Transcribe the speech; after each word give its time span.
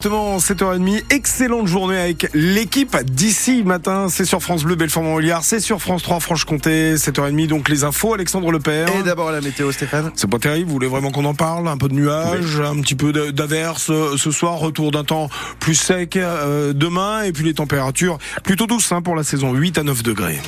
Exactement, 0.00 0.38
7h30, 0.38 1.02
excellente 1.10 1.66
journée 1.66 1.98
avec 1.98 2.28
l'équipe 2.32 2.96
d'ici 3.02 3.64
matin. 3.64 4.06
C'est 4.08 4.24
sur 4.24 4.40
France 4.40 4.62
Bleu, 4.62 4.76
Belfort-Montbéliard, 4.76 5.42
c'est 5.42 5.58
sur 5.58 5.82
France 5.82 6.04
3, 6.04 6.20
Franche-Comté, 6.20 6.94
7h30, 6.94 7.48
donc 7.48 7.68
les 7.68 7.82
infos, 7.82 8.14
Alexandre 8.14 8.52
Lepère. 8.52 8.86
Et 8.96 9.02
d'abord 9.02 9.32
la 9.32 9.40
météo, 9.40 9.72
Stéphane. 9.72 10.12
C'est 10.14 10.30
pas 10.30 10.38
terrible, 10.38 10.68
vous 10.68 10.74
voulez 10.74 10.86
vraiment 10.86 11.10
qu'on 11.10 11.24
en 11.24 11.34
parle? 11.34 11.66
Un 11.66 11.78
peu 11.78 11.88
de 11.88 11.94
nuages, 11.94 12.60
un 12.60 12.80
petit 12.80 12.94
peu 12.94 13.12
d'averses 13.32 13.90
ce 14.16 14.30
soir, 14.30 14.58
retour 14.58 14.92
d'un 14.92 15.02
temps 15.02 15.30
plus 15.58 15.74
sec 15.74 16.14
euh, 16.16 16.72
demain, 16.72 17.22
et 17.22 17.32
puis 17.32 17.42
les 17.42 17.54
températures 17.54 18.18
plutôt 18.44 18.68
douces 18.68 18.92
hein, 18.92 19.02
pour 19.02 19.16
la 19.16 19.24
saison, 19.24 19.52
8 19.52 19.78
à 19.78 19.82
9 19.82 20.04
degrés. 20.04 20.38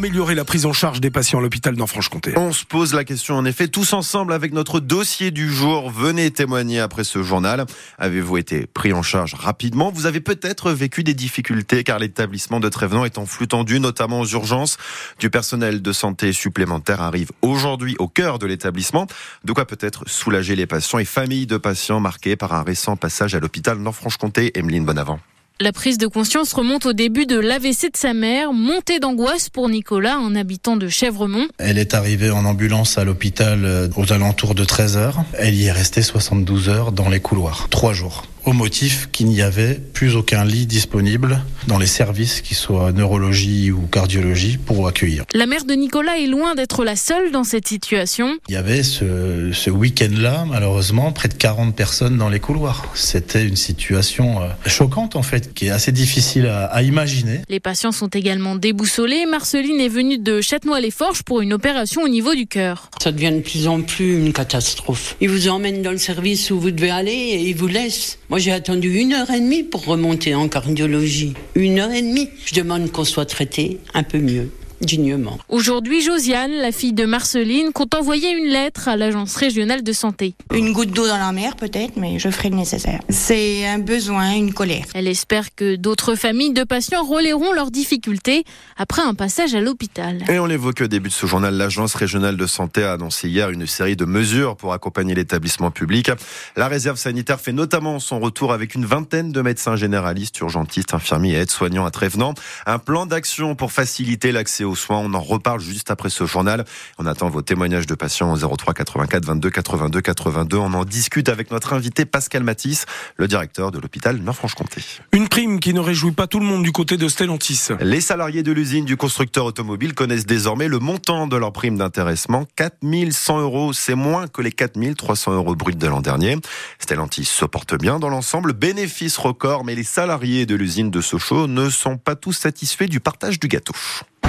Améliorer 0.00 0.34
la 0.34 0.46
prise 0.46 0.64
en 0.64 0.72
charge 0.72 1.02
des 1.02 1.10
patients 1.10 1.40
à 1.40 1.42
l'hôpital 1.42 1.76
dans 1.76 1.86
Franche-Comté 1.86 2.32
On 2.38 2.54
se 2.54 2.64
pose 2.64 2.94
la 2.94 3.04
question 3.04 3.34
en 3.34 3.44
effet 3.44 3.68
tous 3.68 3.92
ensemble 3.92 4.32
avec 4.32 4.54
notre 4.54 4.80
dossier 4.80 5.30
du 5.30 5.52
jour. 5.52 5.90
Venez 5.90 6.30
témoigner 6.30 6.80
après 6.80 7.04
ce 7.04 7.22
journal. 7.22 7.66
Avez-vous 7.98 8.38
été 8.38 8.66
pris 8.66 8.94
en 8.94 9.02
charge 9.02 9.34
rapidement? 9.34 9.90
Vous 9.90 10.06
avez 10.06 10.22
peut-être 10.22 10.72
vécu 10.72 11.04
des 11.04 11.12
difficultés 11.12 11.84
car 11.84 11.98
l'établissement 11.98 12.60
de 12.60 12.70
Trévenant 12.70 13.04
est 13.04 13.18
en 13.18 13.26
flux 13.26 13.46
tendu, 13.46 13.78
notamment 13.78 14.20
aux 14.20 14.26
urgences. 14.28 14.78
Du 15.18 15.28
personnel 15.28 15.82
de 15.82 15.92
santé 15.92 16.32
supplémentaire 16.32 17.02
arrive 17.02 17.30
aujourd'hui 17.42 17.94
au 17.98 18.08
cœur 18.08 18.38
de 18.38 18.46
l'établissement. 18.46 19.06
De 19.44 19.52
quoi 19.52 19.66
peut-être 19.66 20.08
soulager 20.08 20.56
les 20.56 20.66
patients 20.66 20.98
et 20.98 21.04
familles 21.04 21.46
de 21.46 21.58
patients 21.58 22.00
marqués 22.00 22.36
par 22.36 22.54
un 22.54 22.62
récent 22.62 22.96
passage 22.96 23.34
à 23.34 23.38
l'hôpital 23.38 23.82
dans 23.82 23.92
Franche-Comté. 23.92 24.58
Emeline 24.58 24.86
Bonavent. 24.86 25.18
La 25.62 25.72
prise 25.72 25.98
de 25.98 26.06
conscience 26.06 26.54
remonte 26.54 26.86
au 26.86 26.94
début 26.94 27.26
de 27.26 27.38
l'AVC 27.38 27.92
de 27.92 27.96
sa 27.98 28.14
mère, 28.14 28.54
montée 28.54 28.98
d'angoisse 28.98 29.50
pour 29.50 29.68
Nicolas, 29.68 30.14
un 30.14 30.34
habitant 30.34 30.78
de 30.78 30.88
Chèvremont. 30.88 31.48
Elle 31.58 31.76
est 31.76 31.92
arrivée 31.92 32.30
en 32.30 32.46
ambulance 32.46 32.96
à 32.96 33.04
l'hôpital 33.04 33.66
euh, 33.66 33.88
aux 33.94 34.10
alentours 34.10 34.54
de 34.54 34.64
13 34.64 34.96
heures. 34.96 35.22
Elle 35.34 35.54
y 35.54 35.66
est 35.66 35.72
restée 35.72 36.00
72 36.00 36.70
heures 36.70 36.92
dans 36.92 37.10
les 37.10 37.20
couloirs, 37.20 37.66
trois 37.68 37.92
jours 37.92 38.24
au 38.44 38.52
motif 38.52 39.08
qu'il 39.12 39.26
n'y 39.26 39.42
avait 39.42 39.74
plus 39.74 40.16
aucun 40.16 40.44
lit 40.44 40.66
disponible 40.66 41.42
dans 41.66 41.78
les 41.78 41.86
services, 41.86 42.40
qui 42.40 42.54
soient 42.54 42.92
neurologie 42.92 43.70
ou 43.70 43.82
cardiologie, 43.82 44.56
pour 44.56 44.86
accueillir. 44.88 45.24
La 45.34 45.46
mère 45.46 45.64
de 45.64 45.74
Nicolas 45.74 46.18
est 46.18 46.26
loin 46.26 46.54
d'être 46.54 46.84
la 46.84 46.96
seule 46.96 47.32
dans 47.32 47.44
cette 47.44 47.68
situation. 47.68 48.38
Il 48.48 48.54
y 48.54 48.56
avait 48.56 48.82
ce, 48.82 49.50
ce 49.52 49.70
week-end-là, 49.70 50.46
malheureusement, 50.48 51.12
près 51.12 51.28
de 51.28 51.34
40 51.34 51.76
personnes 51.76 52.16
dans 52.16 52.28
les 52.28 52.40
couloirs. 52.40 52.86
C'était 52.94 53.46
une 53.46 53.56
situation 53.56 54.42
euh, 54.42 54.48
choquante, 54.66 55.16
en 55.16 55.22
fait, 55.22 55.49
qui 55.54 55.66
est 55.66 55.70
assez 55.70 55.92
difficile 55.92 56.46
à, 56.46 56.66
à 56.66 56.82
imaginer. 56.82 57.40
Les 57.48 57.60
patients 57.60 57.92
sont 57.92 58.08
également 58.08 58.56
déboussolés. 58.56 59.26
Marceline 59.26 59.80
est 59.80 59.88
venue 59.88 60.18
de 60.18 60.40
Châtenois-les-Forges 60.40 61.22
pour 61.22 61.40
une 61.40 61.52
opération 61.52 62.02
au 62.02 62.08
niveau 62.08 62.34
du 62.34 62.46
cœur. 62.46 62.90
Ça 63.02 63.12
devient 63.12 63.32
de 63.32 63.40
plus 63.40 63.66
en 63.68 63.82
plus 63.82 64.18
une 64.18 64.32
catastrophe. 64.32 65.16
Ils 65.20 65.28
vous 65.28 65.48
emmènent 65.48 65.82
dans 65.82 65.92
le 65.92 65.98
service 65.98 66.50
où 66.50 66.60
vous 66.60 66.70
devez 66.70 66.90
aller 66.90 67.12
et 67.12 67.48
ils 67.48 67.56
vous 67.56 67.68
laissent. 67.68 68.18
Moi, 68.28 68.38
j'ai 68.38 68.52
attendu 68.52 68.94
une 68.94 69.12
heure 69.12 69.30
et 69.30 69.40
demie 69.40 69.62
pour 69.62 69.84
remonter 69.84 70.34
en 70.34 70.48
cardiologie. 70.48 71.34
Une 71.54 71.78
heure 71.78 71.92
et 71.92 72.02
demie. 72.02 72.28
Je 72.46 72.54
demande 72.54 72.90
qu'on 72.90 73.04
soit 73.04 73.26
traité 73.26 73.78
un 73.94 74.02
peu 74.02 74.18
mieux 74.18 74.50
dignement. 74.80 75.38
Aujourd'hui, 75.48 76.02
Josiane, 76.02 76.52
la 76.52 76.72
fille 76.72 76.92
de 76.92 77.04
Marceline, 77.04 77.72
compte 77.72 77.94
envoyer 77.94 78.30
une 78.30 78.48
lettre 78.48 78.88
à 78.88 78.96
l'agence 78.96 79.36
régionale 79.36 79.82
de 79.82 79.92
santé. 79.92 80.34
Une 80.52 80.72
goutte 80.72 80.90
d'eau 80.90 81.06
dans 81.06 81.18
la 81.18 81.32
mer 81.32 81.56
peut-être, 81.56 81.96
mais 81.96 82.18
je 82.18 82.30
ferai 82.30 82.50
le 82.50 82.56
nécessaire. 82.56 83.00
C'est 83.08 83.66
un 83.66 83.78
besoin, 83.78 84.32
une 84.32 84.52
colère. 84.52 84.84
Elle 84.94 85.06
espère 85.06 85.54
que 85.54 85.76
d'autres 85.76 86.14
familles 86.14 86.52
de 86.52 86.64
patients 86.64 87.04
relayeront 87.04 87.52
leurs 87.52 87.70
difficultés 87.70 88.44
après 88.76 89.02
un 89.02 89.14
passage 89.14 89.54
à 89.54 89.60
l'hôpital. 89.60 90.24
Et 90.28 90.38
on 90.38 90.46
l'évoque 90.46 90.80
au 90.82 90.86
début 90.86 91.08
de 91.08 91.14
ce 91.14 91.26
journal, 91.26 91.54
l'agence 91.54 91.94
régionale 91.94 92.36
de 92.36 92.46
santé 92.46 92.82
a 92.82 92.92
annoncé 92.92 93.28
hier 93.28 93.50
une 93.50 93.66
série 93.66 93.96
de 93.96 94.04
mesures 94.04 94.56
pour 94.56 94.72
accompagner 94.72 95.14
l'établissement 95.14 95.70
public. 95.70 96.10
La 96.56 96.68
réserve 96.68 96.96
sanitaire 96.96 97.40
fait 97.40 97.52
notamment 97.52 97.98
son 97.98 98.20
retour 98.20 98.52
avec 98.52 98.74
une 98.74 98.86
vingtaine 98.86 99.32
de 99.32 99.42
médecins 99.42 99.76
généralistes, 99.76 100.38
urgentistes, 100.40 100.94
infirmiers 100.94 101.32
et 101.32 101.36
aides-soignants 101.36 101.84
à 101.84 101.90
Trévenant. 101.90 102.34
Un 102.66 102.78
plan 102.78 103.06
d'action 103.06 103.54
pour 103.54 103.72
faciliter 103.72 104.32
l'accès 104.32 104.64
aux 104.64 104.69
soins. 104.74 104.98
On 104.98 105.14
en 105.14 105.20
reparle 105.20 105.60
juste 105.60 105.90
après 105.90 106.10
ce 106.10 106.26
journal. 106.26 106.64
On 106.98 107.06
attend 107.06 107.28
vos 107.28 107.42
témoignages 107.42 107.86
de 107.86 107.94
patients 107.94 108.32
au 108.32 108.56
03 108.56 108.74
84 108.74 109.24
22 109.24 109.50
82 109.50 110.00
82. 110.00 110.56
On 110.56 110.74
en 110.74 110.84
discute 110.84 111.28
avec 111.28 111.50
notre 111.50 111.72
invité 111.72 112.04
Pascal 112.04 112.42
Matisse, 112.42 112.86
le 113.16 113.28
directeur 113.28 113.70
de 113.70 113.78
l'hôpital 113.78 114.16
Nord-Franche-Comté. 114.16 114.82
Une 115.12 115.28
prime 115.28 115.60
qui 115.60 115.74
ne 115.74 115.80
réjouit 115.80 116.12
pas 116.12 116.26
tout 116.26 116.40
le 116.40 116.46
monde 116.46 116.62
du 116.62 116.72
côté 116.72 116.96
de 116.96 117.08
Stellantis. 117.08 117.68
Les 117.80 118.00
salariés 118.00 118.42
de 118.42 118.52
l'usine 118.52 118.84
du 118.84 118.96
constructeur 118.96 119.44
automobile 119.44 119.94
connaissent 119.94 120.26
désormais 120.26 120.68
le 120.68 120.78
montant 120.78 121.26
de 121.26 121.36
leur 121.36 121.52
prime 121.52 121.78
d'intéressement. 121.78 122.46
4100 122.56 123.40
euros, 123.40 123.72
c'est 123.72 123.94
moins 123.94 124.28
que 124.28 124.42
les 124.42 124.52
4300 124.52 125.34
euros 125.34 125.54
bruts 125.54 125.74
de 125.74 125.86
l'an 125.86 126.00
dernier. 126.00 126.36
Stellantis 126.78 127.24
se 127.24 127.44
porte 127.44 127.74
bien 127.74 127.98
dans 127.98 128.08
l'ensemble, 128.08 128.52
bénéfice 128.52 129.16
record, 129.18 129.64
mais 129.64 129.74
les 129.74 129.84
salariés 129.84 130.46
de 130.46 130.54
l'usine 130.54 130.90
de 130.90 131.00
Sochaux 131.00 131.46
ne 131.46 131.68
sont 131.70 131.96
pas 131.96 132.16
tous 132.16 132.32
satisfaits 132.32 132.88
du 132.88 133.00
partage 133.00 133.40
du 133.40 133.48
gâteau. 133.48 133.74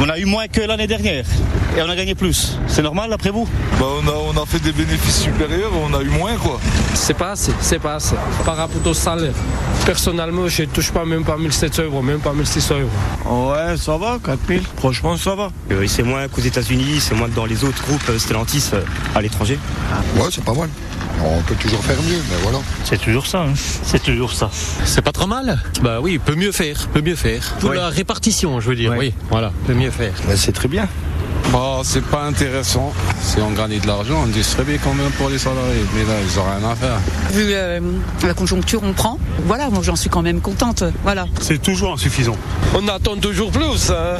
On 0.04 0.10
a 0.10 0.18
eu 0.18 0.26
moins 0.26 0.48
que 0.48 0.62
l'année 0.62 0.88
dernière 0.88 1.26
et 1.78 1.82
on 1.84 1.88
a 1.88 1.96
gagné 1.96 2.16
plus. 2.16 2.58
C'est 2.66 2.82
normal 2.82 3.14
après 3.14 3.30
vous? 3.30 3.48
Bah 3.80 3.86
on, 4.04 4.08
a, 4.08 4.12
on 4.12 4.42
a 4.42 4.46
fait 4.48 4.58
des 4.58 4.72
bénéfices 4.72 5.22
supérieurs, 5.22 5.70
on 5.80 5.94
a 5.94 6.02
eu 6.02 6.10
moins 6.10 6.36
quoi. 6.38 6.60
C'est 6.96 7.14
pas 7.14 7.32
assez, 7.34 7.52
c'est 7.62 7.78
pas 7.78 7.96
assez. 7.96 8.16
Par 8.44 8.58
rapport 8.58 8.82
au 8.84 8.94
salaire, 8.96 9.34
personnellement, 9.86 10.48
je 10.48 10.64
ne 10.64 10.68
touche 10.70 10.92
pas 10.92 11.06
même 11.06 11.24
pas 11.24 11.38
1700 11.38 11.84
euros, 11.84 12.02
même 12.02 12.20
pas 12.20 12.34
1600 12.34 12.76
euros. 12.80 13.52
Ouais, 13.52 13.78
ça 13.78 13.96
va, 13.96 14.18
4000, 14.26 14.64
franchement 14.76 15.18
ça 15.18 15.36
va. 15.36 15.52
Euh, 15.70 15.86
c'est 15.86 16.02
moins 16.02 16.28
qu'aux 16.28 16.42
États-Unis, 16.42 17.00
c'est 17.00 17.14
moins 17.14 17.30
que 17.30 17.36
dans 17.36 17.46
les 17.46 17.64
autres 17.64 17.84
groupes 17.84 18.18
Stellantis 18.18 18.72
euh, 18.74 18.82
à 19.14 19.22
l'étranger. 19.22 19.60
Ouais, 20.16 20.30
c'est 20.32 20.44
pas 20.44 20.56
mal. 20.56 20.70
On 21.24 21.42
peut 21.44 21.56
toujours 21.56 21.84
faire 21.84 22.02
mieux, 22.02 22.22
mais 22.30 22.38
voilà. 22.44 22.60
C'est 22.84 23.00
toujours 23.00 23.28
ça, 23.28 23.44
hein. 23.44 23.54
c'est 23.56 24.02
toujours 24.02 24.34
ça. 24.34 24.50
C'est 24.86 25.02
pas 25.02 25.12
trop 25.12 25.28
mal? 25.28 25.60
Bah 25.82 26.00
oui, 26.02 26.20
peut 26.20 26.36
mieux 26.36 26.52
faire, 26.52 26.88
peut 26.94 27.02
mieux 27.02 27.16
faire. 27.16 27.56
Pour 27.60 27.70
ouais. 27.70 27.76
la 27.76 27.90
répartition, 27.90 28.60
je 28.60 28.70
veux 28.70 28.76
dire, 28.76 28.94
oui, 28.98 29.14
voilà, 29.30 29.52
peut 29.68 29.74
mieux 29.74 29.92
faire. 29.92 30.14
Bah, 30.28 30.36
c'est 30.36 30.52
très 30.52 30.68
bien. 30.68 30.88
Bah, 31.52 31.82
c'est 31.84 32.06
pas 32.06 32.24
intéressant. 32.24 32.94
Si 33.22 33.40
on 33.40 33.52
gagnait 33.52 33.80
de 33.80 33.88
l'argent, 33.88 34.22
on 34.24 34.28
distribue 34.28 34.80
quand 34.82 34.94
même 34.94 35.12
pour 35.12 35.30
les 35.30 35.38
salariés. 35.38 35.84
Mais 35.94 36.04
là, 36.04 36.20
ils 36.22 36.38
n'ont 36.38 36.46
rien 36.46 36.70
à 36.70 36.76
faire. 36.76 36.98
Vu 37.32 37.46
euh, 37.50 37.80
la 38.24 38.34
conjoncture, 38.34 38.82
on 38.84 38.94
prend. 38.94 39.20
Voilà, 39.46 39.70
moi 39.70 39.82
j'en 39.84 39.98
suis 39.98 40.10
quand 40.10 40.22
même 40.22 40.40
contente. 40.40 40.84
Voilà. 41.04 41.26
C'est 41.42 41.62
toujours 41.62 41.94
insuffisant. 41.94 42.38
On 42.74 42.88
attend 42.88 43.18
toujours 43.18 43.52
plus. 43.52 43.92
Hein 43.92 44.18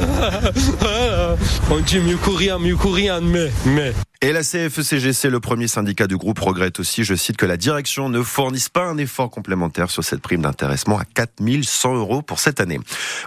on 1.70 1.78
dit 1.78 2.00
mieux 2.00 2.18
courir, 2.18 2.58
mieux 2.58 2.76
courir, 2.76 3.20
mais, 3.22 3.50
mais. 3.64 3.92
Et 4.24 4.30
la 4.30 4.42
CFECGC, 4.44 5.30
le 5.30 5.40
premier 5.40 5.66
syndicat 5.66 6.06
du 6.06 6.16
groupe, 6.16 6.38
regrette 6.38 6.78
aussi, 6.78 7.02
je 7.02 7.16
cite, 7.16 7.36
que 7.36 7.44
la 7.44 7.56
direction 7.56 8.08
ne 8.08 8.22
fournisse 8.22 8.68
pas 8.68 8.84
un 8.84 8.96
effort 8.96 9.30
complémentaire 9.30 9.90
sur 9.90 10.04
cette 10.04 10.20
prime 10.20 10.42
d'intéressement 10.42 10.96
à 10.96 11.02
4100 11.04 11.96
euros 11.96 12.22
pour 12.22 12.38
cette 12.38 12.60
année. 12.60 12.78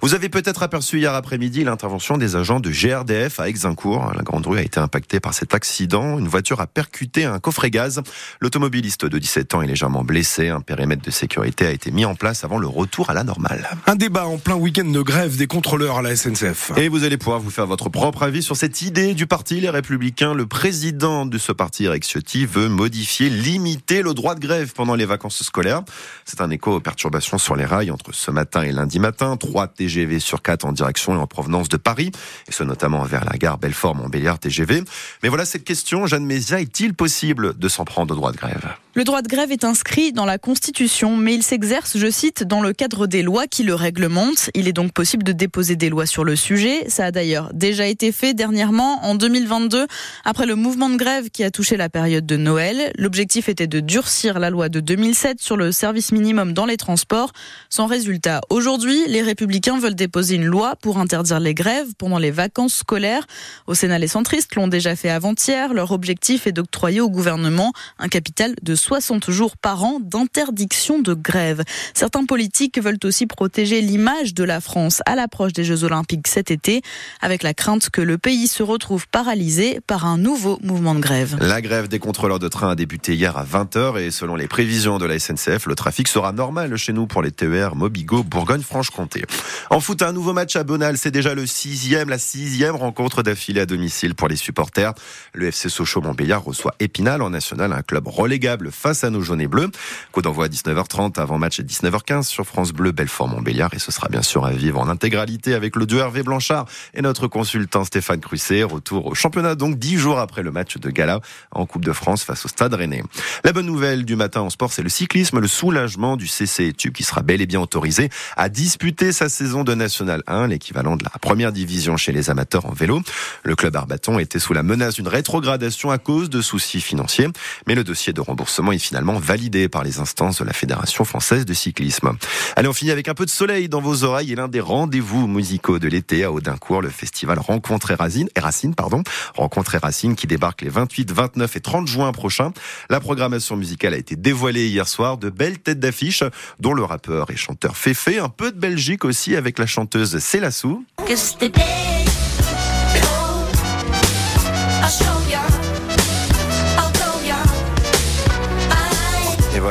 Vous 0.01 0.13
avez 0.13 0.29
peut-être 0.29 0.63
aperçu 0.63 0.99
hier 0.99 1.13
après-midi 1.13 1.65
l'intervention 1.65 2.17
des 2.17 2.37
agents 2.37 2.61
de 2.61 2.71
GRDF 2.71 3.41
à 3.41 3.49
Exincourt. 3.49 4.13
La 4.15 4.23
grande 4.23 4.47
rue 4.47 4.57
a 4.57 4.61
été 4.61 4.79
impactée 4.79 5.19
par 5.19 5.33
cet 5.33 5.53
accident. 5.53 6.17
Une 6.17 6.29
voiture 6.29 6.61
a 6.61 6.65
percuté 6.65 7.25
un 7.25 7.39
coffret 7.39 7.71
gaz. 7.71 8.01
L'automobiliste 8.39 9.03
de 9.03 9.17
17 9.17 9.53
ans 9.53 9.61
est 9.61 9.67
légèrement 9.67 10.05
blessé. 10.05 10.47
Un 10.47 10.61
périmètre 10.61 11.01
de 11.01 11.11
sécurité 11.11 11.65
a 11.65 11.71
été 11.71 11.91
mis 11.91 12.05
en 12.05 12.15
place 12.15 12.45
avant 12.45 12.57
le 12.57 12.67
retour 12.67 13.09
à 13.09 13.13
la 13.13 13.25
normale. 13.25 13.67
Un 13.85 13.97
débat 13.97 14.27
en 14.27 14.37
plein 14.37 14.55
week-end 14.55 14.85
de 14.85 15.01
grève 15.01 15.35
des 15.35 15.47
contrôleurs 15.47 15.97
à 15.97 16.01
la 16.01 16.15
SNCF. 16.15 16.71
Et 16.77 16.87
vous 16.87 17.03
allez 17.03 17.17
pouvoir 17.17 17.41
vous 17.41 17.51
faire 17.51 17.67
votre 17.67 17.89
propre 17.89 18.23
avis 18.23 18.41
sur 18.41 18.55
cette 18.55 18.81
idée 18.81 19.13
du 19.13 19.27
parti 19.27 19.59
Les 19.59 19.69
Républicains. 19.69 20.33
Le 20.33 20.45
président 20.45 20.84
président 20.85 21.25
de 21.25 21.39
ce 21.39 21.51
parti, 21.51 21.85
Eric 21.85 22.03
Ciotti, 22.03 22.45
veut 22.45 22.69
modifier, 22.69 23.27
limiter 23.31 24.03
le 24.03 24.13
droit 24.13 24.35
de 24.35 24.39
grève 24.39 24.71
pendant 24.71 24.93
les 24.93 25.05
vacances 25.05 25.41
scolaires. 25.41 25.81
C'est 26.25 26.41
un 26.41 26.51
écho 26.51 26.75
aux 26.75 26.79
perturbations 26.79 27.39
sur 27.39 27.55
les 27.55 27.65
rails 27.65 27.89
entre 27.89 28.13
ce 28.13 28.29
matin 28.29 28.61
et 28.61 28.71
lundi 28.71 28.99
matin. 28.99 29.35
3 29.35 29.69
TGV 29.69 30.19
sur 30.19 30.43
4 30.43 30.63
en 30.63 30.73
direction 30.73 31.15
et 31.15 31.17
en 31.17 31.25
provenance 31.25 31.69
de 31.69 31.77
Paris, 31.77 32.11
et 32.47 32.51
ce 32.51 32.63
notamment 32.63 33.03
vers 33.03 33.25
la 33.25 33.35
gare 33.39 33.57
Belfort-Montbéliard 33.57 34.37
TGV. 34.37 34.83
Mais 35.23 35.29
voilà 35.29 35.45
cette 35.45 35.63
question, 35.63 36.05
Jeanne 36.05 36.27
Mézia, 36.27 36.59
est-il 36.59 36.93
possible 36.93 37.57
de 37.57 37.67
s'en 37.67 37.83
prendre 37.83 38.13
au 38.13 38.15
droit 38.15 38.31
de 38.31 38.37
grève? 38.37 38.75
Le 38.97 39.03
droit 39.03 39.21
de 39.21 39.27
grève 39.27 39.51
est 39.51 39.65
inscrit 39.65 40.13
dans 40.13 40.23
la 40.23 40.37
Constitution, 40.37 41.17
mais 41.17 41.33
il 41.33 41.43
s'exerce, 41.43 41.97
je 41.97 42.09
cite, 42.09 42.43
dans 42.43 42.61
le 42.61 42.71
cadre 42.71 43.07
des 43.07 43.23
lois 43.23 43.45
qui 43.45 43.63
le 43.63 43.75
réglementent. 43.75 44.49
Il 44.53 44.69
est 44.69 44.73
donc 44.73 44.93
possible 44.93 45.23
de 45.23 45.33
déposer 45.33 45.75
des 45.75 45.89
lois 45.89 46.05
sur 46.05 46.23
le 46.23 46.37
sujet. 46.37 46.85
Ça 46.87 47.07
a 47.07 47.11
d'ailleurs 47.11 47.51
déjà 47.53 47.87
été 47.87 48.13
fait 48.13 48.33
dernièrement, 48.33 49.03
en 49.03 49.15
2022, 49.15 49.85
après 50.23 50.45
le 50.45 50.55
mouvement 50.55 50.87
de 50.87 50.95
grève 50.95 51.29
qui 51.29 51.43
a 51.43 51.51
touché 51.51 51.75
la 51.75 51.89
période 51.89 52.25
de 52.25 52.37
Noël. 52.37 52.93
L'objectif 52.97 53.49
était 53.49 53.67
de 53.67 53.81
durcir 53.81 54.39
la 54.39 54.49
loi 54.49 54.69
de 54.69 54.79
2007 54.79 55.41
sur 55.41 55.57
le 55.57 55.73
service 55.73 56.13
minimum 56.13 56.53
dans 56.53 56.65
les 56.65 56.77
transports. 56.77 57.33
Sans 57.69 57.87
résultat, 57.87 58.39
aujourd'hui, 58.49 59.01
les 59.09 59.21
républicains 59.21 59.77
veulent 59.77 59.95
déposer 59.95 60.35
une 60.35 60.45
loi 60.45 60.77
pour 60.81 60.99
interdire 60.99 61.41
les 61.41 61.53
grèves 61.53 61.93
pendant 61.97 62.17
les 62.17 62.31
vacances 62.31 62.75
scolaires. 62.75 63.27
Au 63.67 63.73
Sénat, 63.73 63.99
les 63.99 64.07
centristes 64.07 64.55
l'ont 64.55 64.69
déjà 64.69 64.95
fait 64.95 65.09
avant-hier. 65.09 65.73
Leur 65.73 65.91
objectif 65.91 66.47
est 66.47 66.53
d'octroyer 66.53 67.01
au 67.01 67.09
gouvernement 67.09 67.73
un 67.99 68.07
capital 68.07 68.55
de 68.63 68.73
60 68.85 69.31
jours 69.31 69.57
par 69.57 69.83
an 69.83 69.99
d'interdiction 69.99 70.99
de 70.99 71.15
grève. 71.15 71.63
Certains 71.95 72.25
politiques 72.25 72.79
veulent 72.79 72.99
aussi 73.03 73.25
protéger 73.25 73.81
l'image 73.81 74.35
de 74.35 74.43
la 74.43 74.61
France 74.61 75.01
à 75.07 75.15
l'approche 75.15 75.53
des 75.53 75.63
Jeux 75.63 75.83
Olympiques 75.85 76.27
cet 76.27 76.51
été, 76.51 76.83
avec 77.19 77.41
la 77.41 77.55
crainte 77.55 77.89
que 77.89 78.01
le 78.01 78.19
pays 78.19 78.47
se 78.47 78.61
retrouve 78.61 79.07
paralysé 79.07 79.79
par 79.87 80.05
un 80.05 80.19
nouveau 80.19 80.59
mouvement 80.61 80.93
de 80.93 80.99
grève. 80.99 81.35
La 81.41 81.61
grève 81.61 81.87
des 81.87 81.97
contrôleurs 81.97 82.37
de 82.37 82.47
train 82.47 82.69
a 82.69 82.75
débuté 82.75 83.15
hier 83.15 83.35
à 83.37 83.43
20h 83.43 83.99
et 83.99 84.11
selon 84.11 84.35
les 84.35 84.47
prévisions 84.47 84.99
de 84.99 85.05
la 85.05 85.17
SNCF, 85.17 85.65
le 85.65 85.73
trafic 85.73 86.07
sera 86.07 86.31
normal 86.31 86.77
chez 86.77 86.93
nous 86.93 87.07
pour 87.07 87.23
les 87.23 87.31
TER 87.31 87.75
Mobigo 87.75 88.23
Bourgogne-Franche-Comté. 88.23 89.23
En 89.71 89.79
foot, 89.79 90.03
un 90.03 90.13
nouveau 90.13 90.33
match 90.33 90.55
à 90.55 90.63
Bonal, 90.63 90.99
c'est 90.99 91.09
déjà 91.09 91.33
le 91.33 91.47
sixième, 91.47 92.09
la 92.09 92.19
sixième 92.19 92.75
rencontre 92.75 93.23
d'affilée 93.23 93.61
à 93.61 93.65
domicile 93.65 94.13
pour 94.13 94.27
les 94.27 94.35
supporters. 94.35 94.93
Le 95.33 95.47
FC 95.47 95.69
Sochaux-Montbéliard 95.69 96.43
reçoit 96.43 96.75
Épinal 96.79 97.23
en 97.23 97.31
national, 97.31 97.73
un 97.73 97.81
club 97.81 98.07
relégable 98.07 98.71
face 98.75 99.03
à 99.03 99.09
nos 99.09 99.21
jaunes 99.21 99.41
et 99.41 99.47
bleus. 99.47 99.69
Coup 100.11 100.21
d'envoi 100.21 100.45
à 100.45 100.47
19h30, 100.47 101.19
avant 101.19 101.37
match 101.37 101.59
à 101.59 101.63
19h15 101.63 102.23
sur 102.23 102.45
France 102.45 102.71
Bleu 102.71 102.91
Belfort-Montbéliard 102.91 103.73
et 103.73 103.79
ce 103.79 103.91
sera 103.91 104.09
bien 104.09 104.21
sûr 104.21 104.45
à 104.45 104.51
vivre 104.51 104.79
en 104.79 104.87
intégralité 104.87 105.53
avec 105.53 105.75
le 105.75 105.85
duo 105.85 105.99
Hervé 105.99 106.23
Blanchard 106.23 106.65
et 106.93 107.01
notre 107.01 107.27
consultant 107.27 107.83
Stéphane 107.83 108.19
Crusset. 108.19 108.63
Retour 108.63 109.07
au 109.07 109.15
championnat 109.15 109.55
donc 109.55 109.79
dix 109.79 109.97
jours 109.97 110.19
après 110.19 110.43
le 110.43 110.51
match 110.51 110.77
de 110.77 110.89
gala 110.89 111.21
en 111.51 111.65
Coupe 111.65 111.85
de 111.85 111.93
France 111.93 112.23
face 112.23 112.45
au 112.45 112.47
Stade 112.47 112.73
Rennais. 112.73 113.03
La 113.43 113.53
bonne 113.53 113.65
nouvelle 113.65 114.05
du 114.05 114.15
matin 114.15 114.41
en 114.41 114.49
sport, 114.49 114.71
c'est 114.71 114.83
le 114.83 114.89
cyclisme, 114.89 115.39
le 115.39 115.47
soulagement 115.47 116.17
du 116.17 116.27
CC 116.27 116.73
Tube 116.73 116.93
qui 116.93 117.03
sera 117.03 117.21
bel 117.21 117.41
et 117.41 117.45
bien 117.45 117.61
autorisé 117.61 118.09
à 118.37 118.49
disputer 118.49 119.11
sa 119.11 119.29
saison 119.29 119.63
de 119.63 119.73
National 119.73 120.23
1, 120.27 120.47
l'équivalent 120.47 120.95
de 120.95 121.03
la 121.03 121.11
première 121.19 121.51
division 121.51 121.97
chez 121.97 122.11
les 122.11 122.29
amateurs 122.29 122.65
en 122.65 122.73
vélo. 122.73 123.01
Le 123.43 123.55
club 123.55 123.75
Arbaton 123.75 124.19
était 124.19 124.39
sous 124.39 124.53
la 124.53 124.63
menace 124.63 124.95
d'une 124.95 125.07
rétrogradation 125.07 125.91
à 125.91 125.97
cause 125.97 126.29
de 126.29 126.41
soucis 126.41 126.81
financiers, 126.81 127.27
mais 127.67 127.75
le 127.75 127.83
dossier 127.83 128.13
de 128.13 128.21
remboursement 128.21 128.64
est 128.71 128.79
finalement 128.79 129.19
validé 129.19 129.69
par 129.69 129.83
les 129.83 129.99
instances 129.99 130.39
de 130.39 130.45
la 130.45 130.53
Fédération 130.53 131.05
française 131.05 131.45
de 131.45 131.53
cyclisme. 131.53 132.11
Allez, 132.55 132.67
on 132.67 132.73
finit 132.73 132.91
avec 132.91 133.07
un 133.07 133.13
peu 133.13 133.25
de 133.25 133.29
soleil 133.29 133.69
dans 133.69 133.81
vos 133.81 134.03
oreilles 134.03 134.31
et 134.31 134.35
l'un 134.35 134.47
des 134.47 134.59
rendez-vous 134.59 135.27
musicaux 135.27 135.79
de 135.79 135.87
l'été 135.87 136.23
à 136.23 136.31
Audincourt, 136.31 136.81
le 136.81 136.89
festival 136.89 137.39
Rencontre 137.39 137.91
et 137.91 137.95
Racine, 137.95 138.29
et 138.35 138.73
pardon, 138.75 139.03
Rencontre 139.35 139.75
et 139.75 139.77
Racine 139.77 140.15
qui 140.15 140.27
débarque 140.27 140.61
les 140.61 140.69
28, 140.69 141.11
29 141.11 141.55
et 141.55 141.59
30 141.59 141.87
juin 141.87 142.11
prochains. 142.11 142.53
La 142.89 142.99
programmation 142.99 143.55
musicale 143.55 143.93
a 143.93 143.97
été 143.97 144.15
dévoilée 144.15 144.67
hier 144.67 144.87
soir, 144.87 145.17
de 145.17 145.29
belles 145.29 145.59
têtes 145.59 145.79
d'affiche, 145.79 146.23
dont 146.59 146.73
le 146.73 146.83
rappeur 146.83 147.29
et 147.31 147.35
chanteur 147.35 147.77
Féfé, 147.77 148.19
un 148.19 148.29
peu 148.29 148.51
de 148.51 148.59
Belgique 148.59 149.05
aussi 149.05 149.35
avec 149.35 149.59
la 149.59 149.65
chanteuse 149.65 150.17
Célassou. 150.19 150.85
Et 151.07 151.15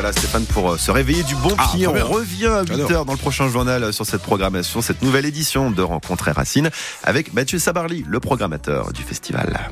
voilà 0.04 0.18
Stéphane 0.18 0.44
pour 0.44 0.72
euh, 0.72 0.76
se 0.76 0.90
réveiller 0.90 1.22
du 1.22 1.34
bon 1.36 1.54
Ah, 1.56 1.70
pied. 1.74 1.86
On 1.86 1.92
revient 1.92 2.44
à 2.44 2.62
8h 2.62 3.06
dans 3.06 3.12
le 3.12 3.18
prochain 3.18 3.48
journal 3.48 3.90
sur 3.90 4.04
cette 4.04 4.20
programmation, 4.20 4.82
cette 4.82 5.00
nouvelle 5.00 5.24
édition 5.24 5.70
de 5.70 5.80
Rencontre 5.80 6.28
et 6.28 6.32
Racine 6.32 6.68
avec 7.04 7.32
Mathieu 7.32 7.58
Sabarly, 7.58 8.04
le 8.06 8.20
programmateur 8.20 8.92
du 8.92 9.02
festival. 9.02 9.70